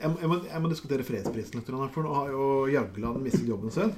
[0.00, 1.70] jeg, må- jeg, må, jeg må diskutere fredsprisen litt.
[1.94, 3.94] For nå har jo Jagland mistet jobben sin.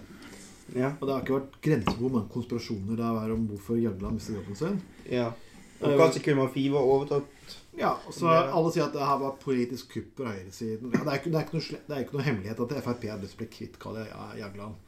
[0.74, 0.92] Ja.
[1.00, 4.38] Og det har ikke vært grenser hvor mange konspirasjoner det er om hvorfor Jagland mistet
[4.40, 4.80] jobben sin.
[5.10, 5.32] ja.
[5.76, 8.30] Og kanskje kunne man Five overtatt Ja, og så.
[8.32, 10.88] Alle sier at det her var politisk kupp på høyresiden.
[10.94, 13.04] Ja, det, er ikke, det, er ikke noe, det er ikke noe hemmelighet at Frp
[13.10, 14.06] har lyst til å bli kvitt Kalle
[14.40, 14.78] Jagland.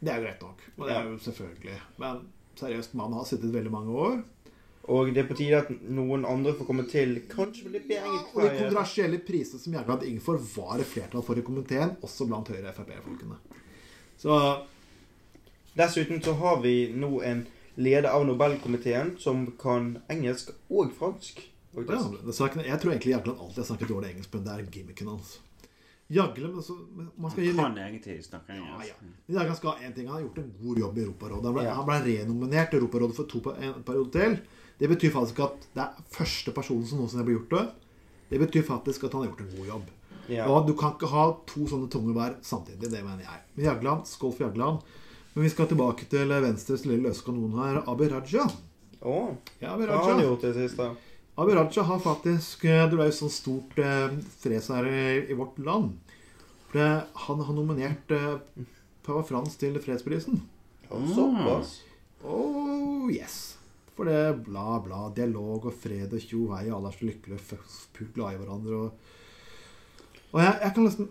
[0.00, 0.62] Det er jo greit nok.
[0.78, 1.76] Og det er jo selvfølgelig.
[2.00, 2.22] Men
[2.56, 4.16] seriøst, mannen har sittet veldig mange år.
[4.92, 7.16] Og det er på tide at noen andre får komme til.
[7.30, 11.40] Kanskje litt bedre Og de kontroversielle prisene som Jagland gikk for, var det flertall for
[11.40, 13.38] i komiteen, også blant Høyre-Frp-folkene.
[14.20, 14.36] Så
[15.74, 21.40] Dessuten så har vi nå en leder av Nobelkomiteen som kan engelsk og fransk.
[21.74, 21.98] ja,
[22.62, 25.38] Jeg tror egentlig Jagland alltid har snakket dårlig engelsk, men det er gimmicken hans.
[26.14, 28.90] Jagle, men så men Man skal Han kan egentlig snakke engelsk.
[28.90, 28.94] ja.
[29.26, 29.38] ja.
[29.38, 30.06] Jagland skal ha en ting.
[30.08, 31.44] Han har gjort en god jobb i Europarådet.
[31.44, 31.74] Han ble, Ja.
[31.74, 34.38] han ble renominert til Europarådet for to en periode til.
[34.78, 37.66] Det betyr faktisk at det er første personen som noensinne har blitt gjort det.
[38.30, 39.90] Det betyr faktisk at han har gjort en god jobb.
[40.28, 40.46] Ja.
[40.48, 42.80] Og du kan ikke ha to sånne tunge bær samtidig.
[42.90, 43.40] Det mener jeg.
[43.56, 44.78] Men Jagland, skål for Jagland.
[45.34, 48.46] Men vi skal tilbake til Venstres lille løse kanon her, Abid Raja.
[49.02, 49.34] Oh.
[49.60, 50.86] Ja, Abid hva har han gjort i det siste?
[51.34, 55.58] Abid Raja har faktisk eh, Det ble jo sånn stort eh, fredsherre i, i vårt
[55.66, 55.96] land.
[56.68, 56.90] For det,
[57.26, 58.36] han har nominert eh,
[59.04, 60.38] pave Frans til fredsprisen.
[60.86, 61.80] Såpass?
[62.22, 63.56] Oh yes.
[63.96, 67.58] For det bla, bla, dialog og fred og tjo vei, alle er så lykkelige
[67.94, 69.12] pult glade i hverandre og
[70.34, 71.10] Og jeg, jeg kan nesten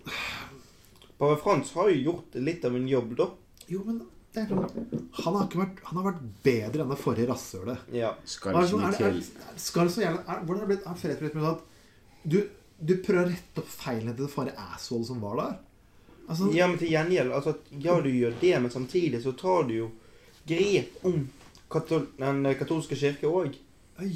[1.20, 3.30] Pave Frans har jo gjort litt av en jobb, da.
[3.72, 4.02] Jo, men
[4.34, 7.78] det er sånn Han har ikke vært Han har vært bedre enn det forrige rasshølet.
[7.94, 8.14] Ja.
[8.26, 10.88] Skal Er det sånn- er er- Skal det så jævla er, Hvordan har det blitt
[10.88, 11.62] er blitt at
[12.26, 12.50] du,
[12.84, 15.58] du prøver å rette opp feilene til det forrige asshole som var der?
[16.30, 19.74] Altså, ja, men til gjengjeld altså, Ja, du gjør det, men samtidig så tar du
[19.74, 19.92] jo
[20.48, 21.30] grep om
[21.70, 23.56] katol den katolske kirke òg.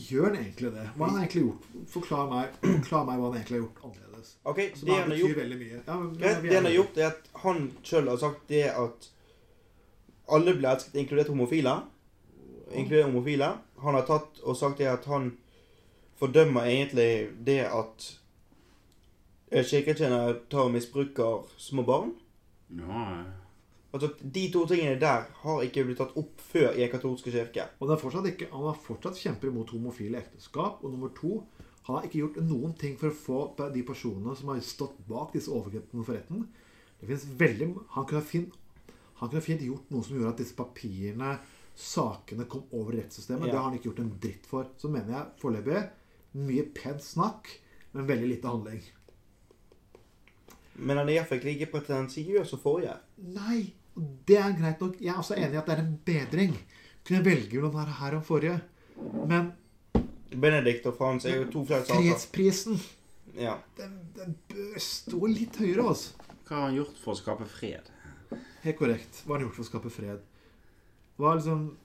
[0.10, 0.86] gjør han egentlig det?
[0.98, 1.68] Hva har han egentlig gjort?
[1.88, 4.32] Forklar meg, forklar meg hva han egentlig har gjort annerledes.
[4.46, 5.84] Okay, det han har gjort.
[5.88, 8.64] Ja, men, Greit, det han er- har gjort, er at han sjøl har sagt det
[8.72, 9.10] at
[10.30, 11.74] alle ble elsket, inkludert homofile.
[12.74, 13.52] Inkludert homofile.
[13.84, 15.32] Han har tatt og sagt det at han
[16.18, 18.08] fordømmer egentlig det at
[19.52, 22.16] eh, kirketjenere tar og misbruker små barn.
[22.74, 23.24] Ja,
[23.94, 27.64] Altså, De to tingene der har ikke blitt tatt opp før i en katolske kirke.
[27.80, 30.84] Og det er fortsatt ikke, han har fortsatt kjemper imot homofile ekteskap.
[30.84, 31.40] Og nummer to,
[31.88, 33.40] han har ikke gjort noen ting for å få
[33.74, 36.44] de personene som har stått bak disse overgrepene for retten.
[37.00, 38.54] Det finnes veldig, han kunne ha fint,
[39.20, 41.38] han kunne fint gjort noe som gjorde at disse papirene,
[41.78, 43.48] sakene, kom over rettssystemet.
[43.48, 43.54] Ja.
[43.54, 44.70] Det har han ikke gjort en dritt for.
[44.78, 45.82] Så mener jeg foreløpig
[46.38, 47.50] mye pent snakk,
[47.94, 48.82] men veldig lite handling.
[50.78, 52.94] Men han er iallfall ikke like pretensiøs som forrige.
[53.34, 53.72] Nei,
[54.30, 55.00] det er greit nok.
[55.02, 56.54] Jeg er også enig i at det er en bedring.
[57.02, 58.60] Kunne jeg velge mellom denne her og forrige.
[59.32, 59.50] Men
[60.30, 62.04] Benedikt og Frans er jo to flere saker.
[62.04, 62.80] fredsprisen
[63.38, 63.58] Ja.
[63.78, 66.14] den, den bør stå litt høyere, altså.
[66.48, 67.90] Hva har han gjort for å skape fred?
[68.64, 69.22] Helt korrekt.
[69.26, 70.20] Hva har han gjort for å skape fred?
[71.18, 71.78] Hva er liksom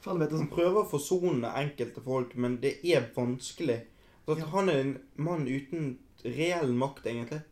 [0.00, 3.80] For vet Han prøver å forsone enkelte folk, men det er vanskelig.
[4.24, 4.46] Så at Ja.
[4.54, 7.42] Han er en mann uten reell makt, egentlig.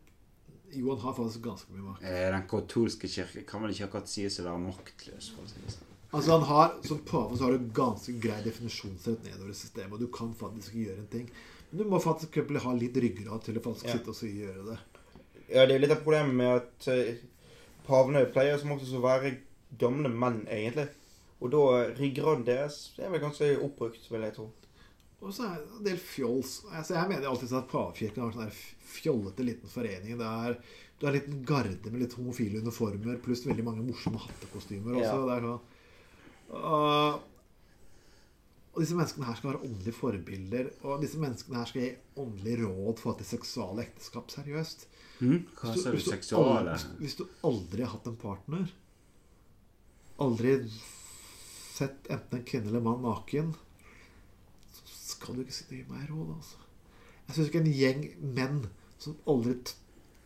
[0.73, 2.03] Jo, han har faktisk ganske mye makt.
[2.03, 5.31] Eh, Den katolske kirke kan vel ikke akkurat sies å være maktløs?
[5.35, 5.91] for å si det sånn.
[6.15, 9.99] Altså, han har, Som pave så har du ganske grei definisjonsrett nedover i systemet, og
[10.01, 11.31] du kan faktisk gjøre en ting.
[11.73, 13.93] Men du må faktisk ha litt ryggrad til å faktisk Ja.
[13.99, 14.79] sitte og gjøre det.
[15.51, 17.17] Ja, Det er litt av problemet med at eh,
[17.87, 19.37] pavene pleier som oftest å være
[19.81, 20.89] gamle menn, egentlig.
[21.43, 21.65] Og da
[21.99, 24.49] ryggraden deres er vel ganske oppbrukt, vil jeg tro.
[25.25, 26.59] Og så er det en del fjols.
[26.71, 28.59] Altså, jeg mener alltid at pavekirken har sånn der
[28.95, 30.19] fjollete liten forening.
[30.21, 30.57] Det er,
[31.01, 34.99] det er en liten garde med litt homofile uniformer pluss veldig mange morsomme hattekostymer.
[35.01, 35.15] Ja.
[35.15, 35.29] Også.
[35.29, 35.63] Det er sånn.
[36.55, 37.04] Og,
[38.75, 40.71] og disse menneskene her skal være åndelige forbilder.
[40.83, 41.91] Og disse menneskene her skal gi
[42.21, 44.31] åndelig råd for til seksuale ekteskap.
[44.35, 44.87] Seriøst.
[45.21, 45.45] Mm.
[45.61, 45.91] Hva Hvis du?
[45.95, 46.73] hvis Seksuale?
[46.75, 48.73] aldri, hvis du aldri har hatt en partner,
[50.25, 50.57] aldri
[51.75, 53.55] sett enten en kvinne eller mann naken,
[54.75, 56.61] så skal du ikke sitte og gi meg råd, altså.
[57.29, 58.03] Jeg syns ikke en gjeng
[58.37, 58.59] menn
[59.01, 59.55] som aldri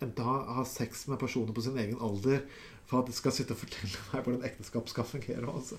[0.03, 2.43] enten har, har sex med personer på sin egen alder,
[2.89, 5.45] for at de skal sitte og fortelle meg hvordan ekteskap skal fungere.
[5.53, 5.77] Altså.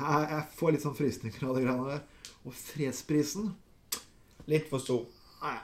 [0.00, 2.30] Jeg, jeg får litt sånn frysninger av de greiene der.
[2.48, 3.52] Og fredsprisen
[4.50, 5.04] Litt for stor.
[5.44, 5.58] Nei.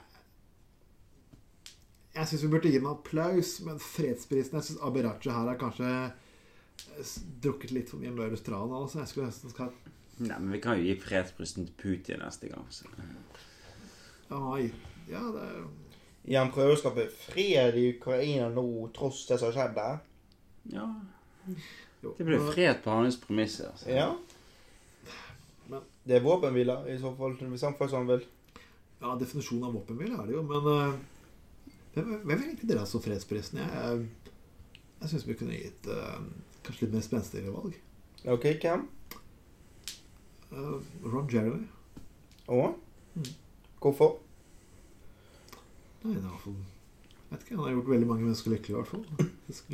[2.16, 5.88] Jeg syns vi burde gi en applaus, men fredsprisen Jeg syns Abiraja her er kanskje
[5.90, 7.10] eh,
[7.44, 8.72] drukket litt for mye Møres tran.
[8.72, 9.02] Altså.
[9.02, 9.74] Jeg skulle nesten skal
[10.16, 12.64] Nei, men vi kan jo gi fredsprisen til Putin neste gang.
[12.72, 12.88] Så.
[14.32, 14.70] Ai,
[15.10, 15.48] Ja, det
[16.26, 18.64] Ja, Han prøver å skape fred i Ukraina nå,
[18.96, 20.00] tross det som har skjedd der.
[20.72, 20.86] Ja.
[22.18, 23.70] Det blir fred på hans premisser.
[23.72, 23.90] Altså.
[23.90, 24.08] Ja.
[25.68, 28.26] Men- Det er våpenhvile, i så fall, hvis han får som han vil.
[29.00, 30.94] Ja, definisjonen av våpenhvile er det jo, men uh,
[31.96, 33.58] Hvem, hvem er egentlig dere som fredsprisen?
[33.58, 34.06] Jeg, jeg,
[35.00, 36.20] jeg syns vi kunne gitt uh,
[36.62, 37.74] kanskje litt mer spenstigere valg.
[38.28, 38.86] OK, hvem?
[40.52, 41.64] Uh, Ron Jeremy.
[42.52, 42.60] Å?
[43.16, 43.30] Mm.
[43.80, 44.18] Hvorfor?
[46.04, 46.58] Nei, det er iallfall
[47.30, 48.74] vet ikke, Han har gjort veldig mange mennesker lykkelige.
[48.74, 49.30] i hvert fall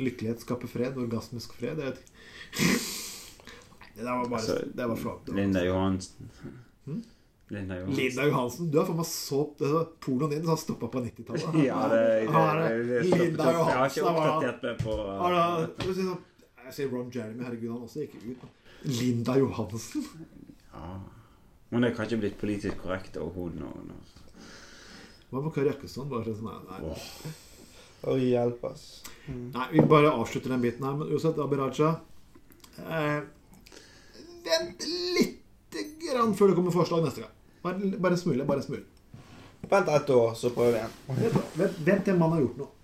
[0.07, 0.97] Lykkelighet skaper fred.
[0.97, 1.81] Orgasmisk fred.
[1.81, 2.77] Jeg vet ikke.
[3.93, 5.29] Det var bare Altså, Det var flott.
[5.35, 6.29] Linda Johansen.
[6.85, 7.03] Hmm?
[7.47, 8.03] Linda Johansen.
[8.03, 8.71] Linda Johansen.
[8.71, 11.57] Du er for meg så altså, Pornoen din har stoppa på 90-tallet.
[11.69, 15.37] Ja, det, det, det, Linda Jeg har ikke oppdatert meg på uh, Har
[16.63, 17.43] jeg sier Jeg Ron Jeremy.
[17.43, 18.47] Herregud, han også gikk ut.
[19.01, 20.07] Linda Johansen.
[20.73, 20.93] ja.
[21.73, 24.22] Hun er kanskje blitt politisk korrekt, og hun og, og,
[25.33, 26.09] Hva med Kari Jakkesson?
[26.11, 26.93] Bare sånn, nei, nei.
[26.93, 27.05] Åh.
[28.03, 28.83] Oh, hjelp, ass.
[29.31, 30.97] nei, vi bare avslutter den biten her.
[30.99, 31.93] Men uansett, Abid Raja
[32.83, 33.21] eh,
[34.43, 34.83] Vent
[35.15, 37.33] lite grann før det kommer forslag neste gang.
[37.63, 38.45] Bare, bare en smule.
[38.45, 38.83] Bare en smule.
[39.71, 40.97] Vent ett år, så prøver vi igjen.
[41.21, 42.82] Vent, vent, vent til en mann har gjort noe.